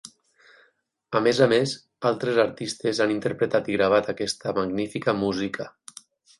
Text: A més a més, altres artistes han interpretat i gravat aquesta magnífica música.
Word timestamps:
A 1.19 1.21
més 1.27 1.41
a 1.47 1.47
més, 1.51 1.73
altres 2.11 2.41
artistes 2.45 3.03
han 3.07 3.15
interpretat 3.19 3.71
i 3.75 3.79
gravat 3.79 4.13
aquesta 4.17 4.59
magnífica 4.63 5.19
música. 5.23 5.73